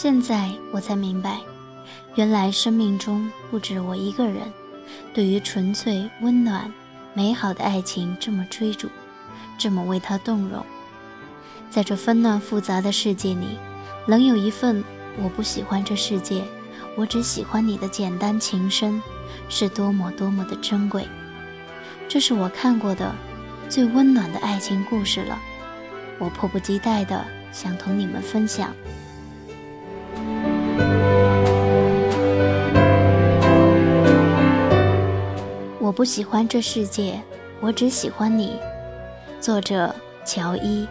[0.00, 1.40] 现在我才明白，
[2.14, 4.42] 原来生命中不止我一个人，
[5.12, 6.72] 对于纯粹、温暖、
[7.14, 8.88] 美好的爱情这么追逐，
[9.58, 10.64] 这么为他动容。
[11.68, 13.58] 在这纷乱复杂的世界里，
[14.06, 14.84] 能有一份
[15.20, 16.44] 我不喜欢这世界，
[16.94, 19.02] 我只喜欢你的简单情深，
[19.48, 21.08] 是多么多么的珍贵。
[22.08, 23.12] 这是我看过的
[23.68, 25.36] 最温暖的爱情故事了，
[26.20, 28.72] 我迫不及待的想同你们分享。
[35.98, 37.20] 不喜欢这世界，
[37.58, 38.56] 我只喜欢你。
[39.40, 39.92] 作者：
[40.24, 40.86] 乔伊，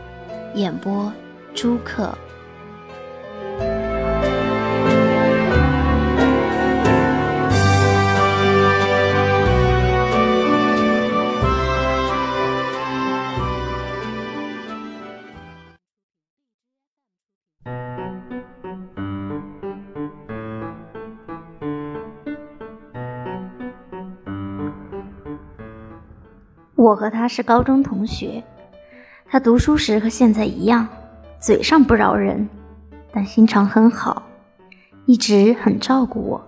[0.54, 1.10] 演播：
[1.56, 2.14] 朱克。
[26.78, 28.44] 我和他是高中同学，
[29.26, 30.88] 他读书时和现在一样，
[31.40, 32.48] 嘴上不饶人，
[33.12, 34.22] 但心肠很好，
[35.08, 36.40] 一直很照顾我。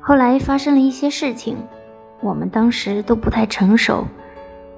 [0.00, 1.56] 后来发生了一些事情，
[2.20, 4.04] 我们当时都不太成熟，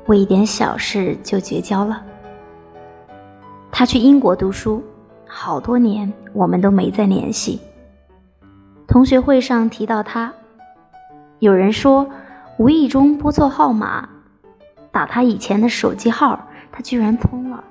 [0.09, 2.03] 为一点小事就绝交了。
[3.73, 4.85] 他去英国读书，
[5.27, 7.59] 好多年我们都没再联系。
[8.87, 10.31] 同学会上提到他，
[11.39, 12.07] 有人说
[12.59, 14.07] 无意中拨错号码。
[14.91, 17.63] 打他以前的手机号，他居然通了，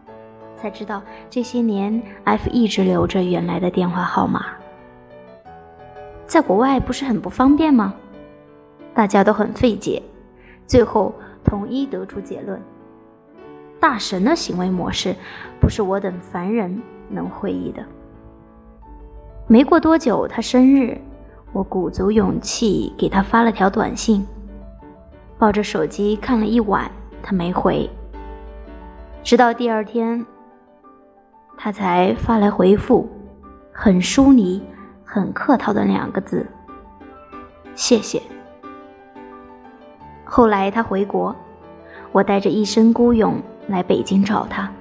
[0.56, 4.46] 才知道这些年 F 一直留着原来的电话号码。
[6.26, 7.94] 在国外不是很不方便吗？
[8.94, 10.02] 大家都很费解，
[10.66, 12.62] 最后统一得出结论：
[13.80, 15.16] 大神的行为模式
[15.60, 17.84] 不是我等凡人能会意的。
[19.48, 21.00] 没过多久，他生日，
[21.54, 24.26] 我鼓足勇气给他发了条短信，
[25.38, 26.92] 抱着手机看了一晚。
[27.30, 27.90] 他没回，
[29.22, 30.26] 直到第二天，
[31.58, 33.06] 他才发来回复，
[33.74, 34.64] 很疏离、
[35.04, 36.48] 很客套的两个字
[37.76, 38.22] ：“谢谢。”
[40.24, 41.36] 后来他回国，
[42.14, 44.72] 我带着一身孤勇来北京找他，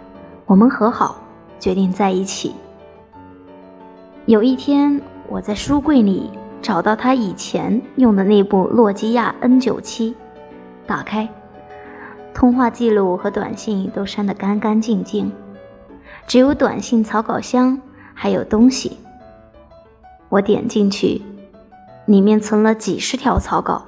[0.46, 1.16] 我们和好，
[1.58, 2.54] 决定在一起。
[4.26, 6.30] 有一天，我在书柜里
[6.62, 10.14] 找到他以前用的那部诺基亚 N 九七，
[10.86, 11.28] 打开。
[12.36, 15.32] 通话记录和短信都删得干干净净，
[16.26, 17.80] 只有短信草稿箱
[18.12, 18.98] 还有东西。
[20.28, 21.22] 我点进去，
[22.04, 23.82] 里面存了几十条草稿。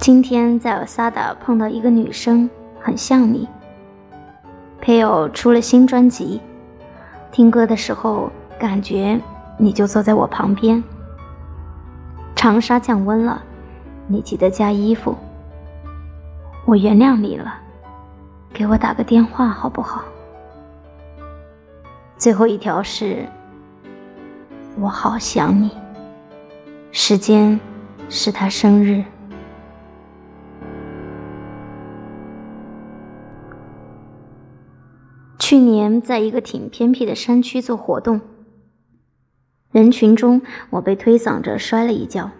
[0.00, 2.48] 今天在尔萨达碰到一个女生，
[2.80, 3.46] 很像你。
[4.80, 6.40] 配偶出了新专辑，
[7.30, 9.20] 听歌的时候感觉
[9.58, 10.82] 你就坐在我旁边。
[12.34, 13.42] 长沙降温了，
[14.06, 15.14] 你记得加衣服。
[16.68, 17.58] 我原谅你了，
[18.52, 20.04] 给我打个电话好不好？
[22.18, 23.26] 最后一条是，
[24.78, 25.70] 我好想你。
[26.92, 27.58] 时间
[28.10, 29.02] 是他生日。
[35.38, 38.20] 去年在一个挺偏僻的山区做活动，
[39.70, 42.30] 人群中我被推搡着摔了一跤，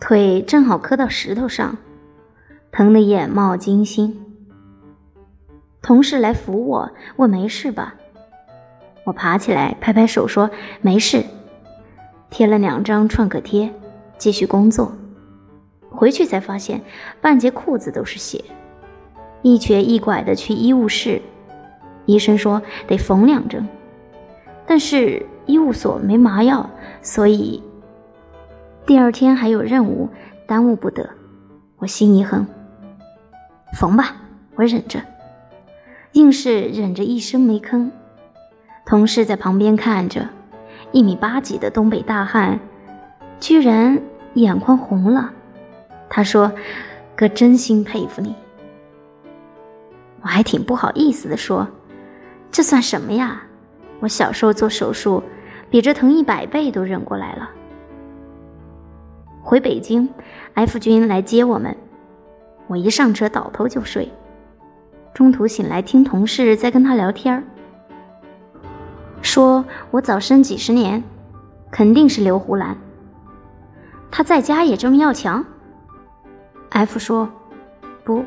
[0.00, 1.76] 腿正好磕到石头上。
[2.72, 4.16] 疼得眼冒金星。
[5.82, 7.94] 同事来扶我，问没事吧？
[9.04, 10.50] 我爬起来拍拍手说
[10.80, 11.24] 没事，
[12.28, 13.72] 贴了两张创可贴，
[14.18, 14.92] 继续工作。
[15.90, 16.80] 回去才发现
[17.20, 18.44] 半截裤子都是血，
[19.42, 21.20] 一瘸一拐的去医务室，
[22.06, 23.66] 医生说得缝两针，
[24.66, 26.68] 但是医务所没麻药，
[27.02, 27.60] 所以
[28.86, 30.08] 第二天还有任务，
[30.46, 31.10] 耽误不得。
[31.78, 32.46] 我心一横。
[33.72, 34.16] 缝吧，
[34.56, 35.00] 我忍着，
[36.12, 37.90] 硬是忍着一声没吭。
[38.84, 40.28] 同事在旁边看着，
[40.92, 42.58] 一米八几的东北大汉，
[43.38, 44.00] 居然
[44.34, 45.32] 眼眶红了。
[46.08, 46.52] 他说
[47.14, 48.34] ：“哥真心佩服你。”
[50.22, 51.68] 我还挺不好意思的说
[52.50, 53.42] ：“这算什么呀？
[54.00, 55.22] 我小时候做手术，
[55.70, 57.48] 比这疼一百倍都忍过来了。”
[59.42, 60.08] 回北京
[60.54, 61.76] ，F 君来接我们。
[62.70, 64.08] 我一上车倒头就睡，
[65.12, 67.44] 中途醒来听同事在跟他聊天，
[69.22, 71.02] 说我早生几十年，
[71.68, 72.76] 肯定是刘胡兰。
[74.08, 75.44] 他在家也这么要强
[76.68, 77.28] ？F 说
[78.04, 78.24] 不，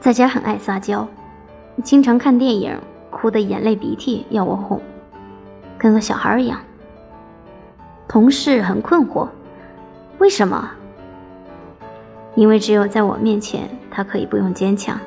[0.00, 1.06] 在家很爱撒娇，
[1.84, 2.74] 经常看电影
[3.10, 4.80] 哭得眼泪鼻涕要我哄。
[5.76, 6.58] 跟个小孩一样。
[8.08, 9.28] 同事很困惑，
[10.20, 10.70] 为什么？
[12.36, 15.00] 因为只有在我面前，他可以不用坚强。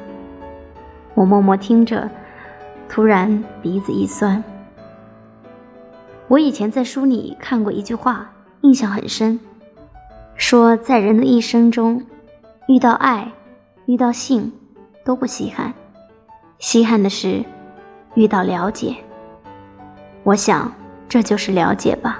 [1.14, 2.10] 我默默听着，
[2.90, 4.44] 突然鼻子一酸。
[6.28, 8.30] 我以前在书里看过一句话，
[8.62, 9.40] 印象很深，
[10.36, 12.04] 说在人的一生中，
[12.68, 13.32] 遇到爱，
[13.86, 14.52] 遇到性，
[15.06, 15.74] 都不稀罕，
[16.58, 17.44] 稀罕的是
[18.16, 18.96] 遇到了解。
[20.24, 20.72] 我想，
[21.08, 22.20] 这就是了解吧。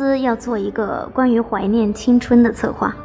[0.00, 2.96] 司要做一个关于怀念青春的策划，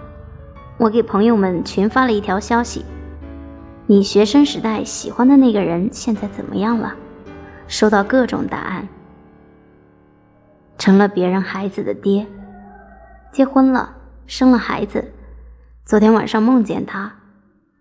[0.77, 2.85] 我给朋友们群发了一条消息
[3.85, 6.95] ：“你学生时代喜欢的那个人现在怎么样了？”
[7.67, 8.87] 收到各种答案，
[10.77, 12.25] 成了别人孩子的爹，
[13.29, 13.93] 结婚了，
[14.25, 15.03] 生了孩子。
[15.83, 17.11] 昨天晚上梦见他，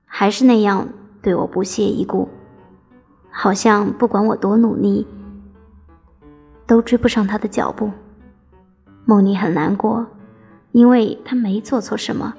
[0.07, 0.89] 还是那样
[1.23, 2.29] 对我不屑一顾，
[3.31, 5.07] 好像不管我多努力，
[6.67, 7.93] 都追不上他的脚步。
[9.07, 10.07] 梦里很难过，
[10.73, 12.35] 因为他没做错什么，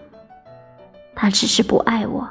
[1.16, 2.28] 他只是不爱我。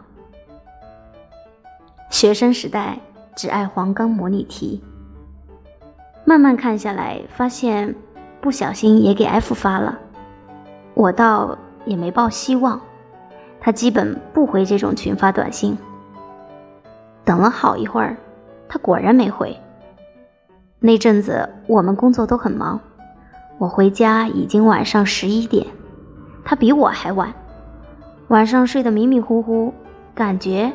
[2.10, 2.98] 学生时代
[3.36, 4.82] 只爱黄冈模拟题，
[6.24, 7.94] 慢慢看下来，发现
[8.40, 9.98] 不小心也给 F 发了，
[10.94, 12.80] 我倒也没抱希望，
[13.60, 15.76] 他基本不回这种群发短信。
[17.24, 18.16] 等了好一会儿，
[18.68, 19.56] 他果然没回。
[20.78, 22.80] 那阵子我们工作都很忙。
[23.58, 25.66] 我回家已经晚上十一点，
[26.44, 27.32] 他比我还晚。
[28.28, 29.72] 晚上睡得迷迷糊糊，
[30.14, 30.72] 感觉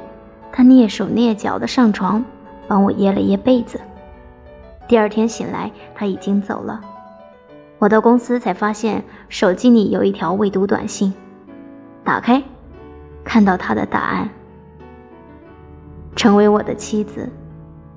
[0.51, 2.23] 他蹑手蹑脚的上床，
[2.67, 3.79] 帮我掖了掖被子。
[4.87, 6.79] 第二天醒来，他已经走了。
[7.79, 11.13] 我到公司才发现手机里有一条未读短信，
[12.03, 12.41] 打开，
[13.23, 14.29] 看到他的答案：
[16.15, 17.29] 成为我的妻子，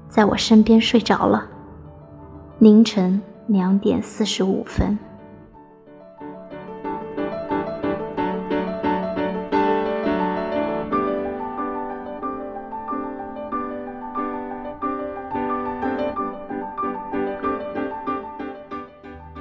[0.08, 1.46] 在我身边睡着了。
[2.58, 3.22] 凌晨。
[3.52, 4.98] 两点四十五分，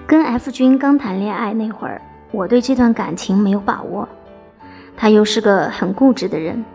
[0.05, 4.05] 跟 F 君刚谈恋爱那会儿，我对这段感情没有把握。
[4.97, 6.65] 他又是个很固执的人，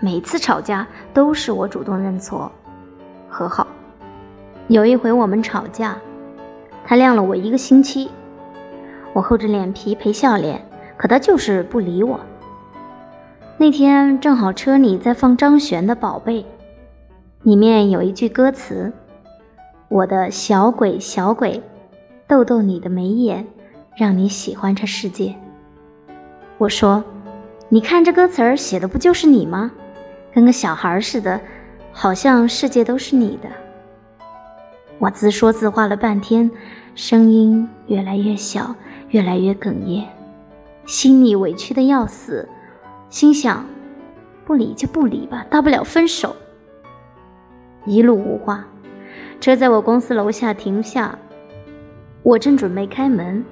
[0.00, 2.52] 每次吵架都是我主动认错
[3.26, 3.66] 和好。
[4.68, 5.96] 有一回我们吵架。
[6.86, 8.10] 他晾了我一个星期，
[9.12, 10.60] 我厚着脸皮陪笑脸，
[10.96, 12.20] 可他就是不理我。
[13.56, 16.42] 那天正好车里在放张悬的《宝贝》，
[17.42, 18.92] 里面有一句歌词
[19.88, 21.62] ：“我的小鬼小鬼，
[22.26, 23.46] 逗逗你的眉眼，
[23.96, 25.34] 让你喜欢这世界。”
[26.58, 27.02] 我说
[27.70, 29.70] ：“你看这歌词儿写的不就是你吗？
[30.34, 31.40] 跟个小孩似的，
[31.92, 33.48] 好像世界都是你的。”
[35.04, 36.50] 我自说自话了半天，
[36.94, 38.74] 声音越来越小，
[39.10, 40.06] 越来越哽咽，
[40.86, 42.48] 心里委屈的要死，
[43.10, 43.66] 心想：
[44.46, 46.34] 不理就不理吧，大不了分手。
[47.84, 48.66] 一路无话，
[49.42, 51.18] 车在我公司楼下停下，
[52.22, 53.44] 我正准备开门，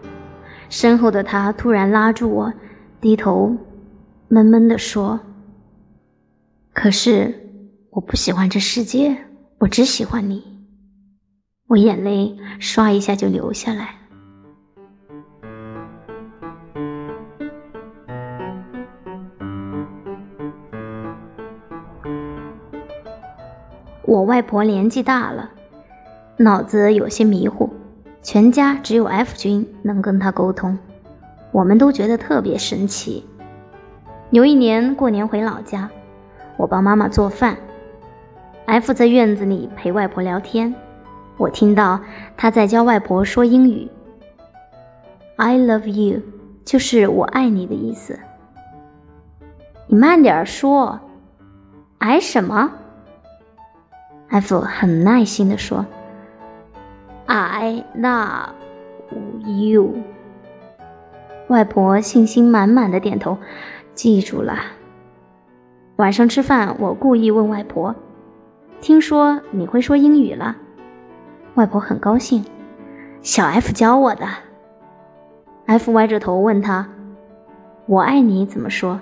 [0.71, 2.50] 身后的他突然拉住我，
[2.99, 3.54] 低头，
[4.28, 5.21] 闷闷地说
[6.73, 7.35] ：“可是
[7.90, 9.14] 我不喜欢这世界，
[9.59, 10.50] 我只喜欢你。”
[11.72, 13.94] 我眼泪刷一下就流下来。
[24.04, 25.50] 我外婆年纪大了，
[26.36, 27.70] 脑子有些迷糊，
[28.20, 30.78] 全家只有 F 君能跟她沟通，
[31.52, 33.26] 我们都觉得特别神奇。
[34.28, 35.88] 有一年过年回老家，
[36.58, 37.56] 我帮妈妈做饭
[38.66, 40.74] ，F 在院子里陪外婆聊天。
[41.38, 42.00] 我听到
[42.36, 43.88] 他在教外婆说英语
[45.36, 46.20] ，“I love you”
[46.64, 48.18] 就是我爱你的意思。
[49.86, 51.00] 你慢点说
[51.98, 52.72] ，“I 什么
[54.28, 55.84] ？”F 很耐心地说
[57.26, 58.52] ，“I love
[59.44, 59.94] you。”
[61.48, 63.36] 外婆信心满满的点头，
[63.94, 64.58] 记住了。
[65.96, 67.94] 晚上吃饭，我故意问外婆
[68.80, 70.56] ：“听说你会说英语了？”
[71.54, 72.44] 外婆很高兴，
[73.21, 74.26] 小 F 教我的。
[75.66, 76.88] F 歪着头问他
[77.87, 79.00] ：“我爱你怎么说？”“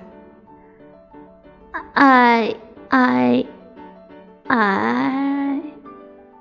[1.95, 2.55] 爱
[2.89, 3.45] 爱
[4.49, 5.61] 爱。”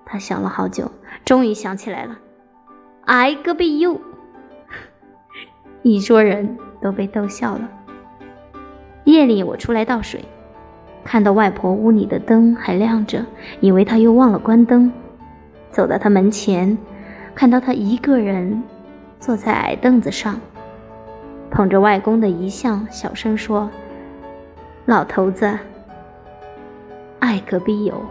[0.03, 0.91] 他想了好久，
[1.23, 2.17] 终于想起来了
[3.05, 4.01] ：“I g o be you。
[5.83, 7.69] ”一桌人都被逗笑了。
[9.03, 10.25] 夜里我出来倒水，
[11.03, 13.23] 看到外婆屋里的灯还亮着，
[13.61, 14.91] 以为她又忘了关灯。
[15.71, 16.77] 走到他门前，
[17.35, 18.63] 看到他一个人
[19.19, 20.39] 坐在矮凳子上，
[21.51, 23.69] 捧着外公的遗像，小声说
[24.85, 25.57] ：“老头子，
[27.19, 28.01] 爱隔壁有。”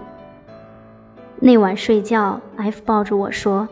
[1.41, 3.69] 那晚睡觉，F 抱着我说：“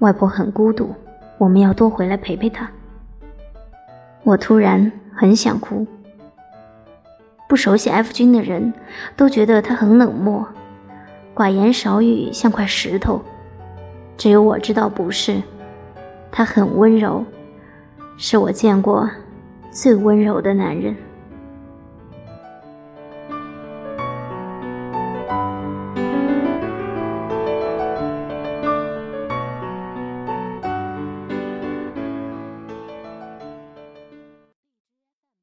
[0.00, 0.94] 外婆很孤独，
[1.38, 2.68] 我们要多回来陪陪她。”
[4.24, 5.86] 我突然很想哭。
[7.48, 8.74] 不熟悉 F 君的人
[9.16, 10.46] 都觉得他很冷漠，
[11.36, 13.20] 寡言少语，像块石头。
[14.16, 15.42] 只有我知道不是，
[16.32, 17.22] 他很温柔，
[18.16, 19.06] 是我见过
[19.70, 20.96] 最温柔的男人。